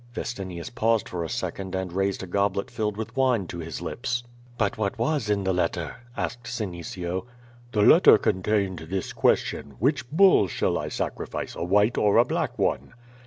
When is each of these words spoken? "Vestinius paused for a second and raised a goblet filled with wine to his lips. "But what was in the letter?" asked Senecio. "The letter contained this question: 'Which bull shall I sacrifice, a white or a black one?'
"Vestinius 0.15 0.71
paused 0.71 1.07
for 1.07 1.23
a 1.23 1.29
second 1.29 1.75
and 1.75 1.93
raised 1.93 2.23
a 2.23 2.25
goblet 2.25 2.71
filled 2.71 2.97
with 2.97 3.15
wine 3.15 3.45
to 3.45 3.59
his 3.59 3.83
lips. 3.83 4.23
"But 4.57 4.75
what 4.75 4.97
was 4.97 5.29
in 5.29 5.43
the 5.43 5.53
letter?" 5.53 5.97
asked 6.17 6.47
Senecio. 6.47 7.27
"The 7.71 7.83
letter 7.83 8.17
contained 8.17 8.87
this 8.89 9.13
question: 9.13 9.75
'Which 9.77 10.09
bull 10.09 10.47
shall 10.47 10.75
I 10.79 10.87
sacrifice, 10.89 11.55
a 11.55 11.63
white 11.63 11.99
or 11.99 12.17
a 12.17 12.25
black 12.25 12.57
one?' 12.57 12.95